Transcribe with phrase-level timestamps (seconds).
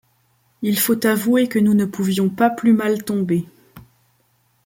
[0.63, 3.45] Il faut avouer que nous ne pouvions pas plus mal tomber.